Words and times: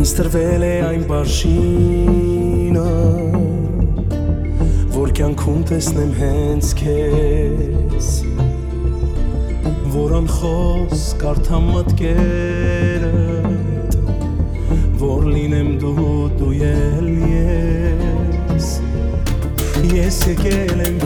Ինձ 0.00 0.12
տրվել 0.16 0.62
է 0.64 0.68
այն 0.80 1.02
բաշինը 1.10 2.84
Որ 4.94 5.10
կյանքում 5.18 5.58
տեսնեմ 5.68 6.14
հենց 6.16 6.70
քեզ 6.78 8.08
Որ 9.92 10.14
անխոս 10.22 11.04
կարդամ 11.20 11.68
մտքերը 11.74 13.12
Որ 15.04 15.28
լինեմ 15.34 15.68
դու 15.84 16.08
դու 16.40 16.54
ել 16.70 17.12
ես 17.34 18.72
Ես 20.00 20.22
եկել 20.32 20.80
եմ 20.86 20.96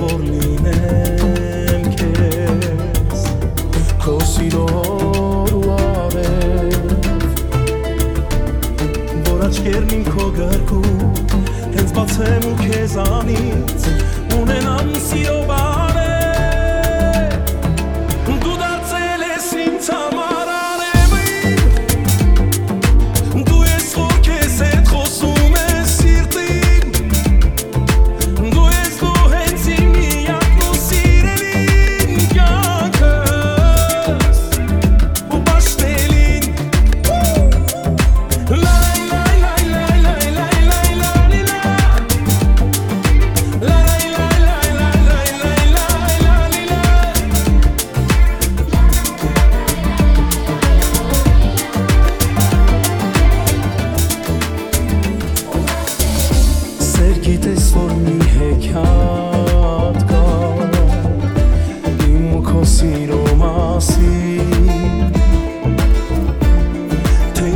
Որ 9.75 9.83
աչքերն 9.83 9.95
իմ 9.95 10.05
քո 10.15 10.25
գրկում 10.37 11.01
Հենց 11.75 11.95
բացեմ 11.97 12.45
ու 12.47 12.55
սիրո 13.83 14.24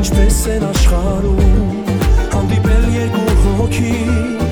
ինչպես 0.08 0.36
են 0.54 0.62
աշխարում, 0.64 1.72
հանդիպել 2.32 2.84
երկու 2.94 3.34
հոգի 3.58 4.47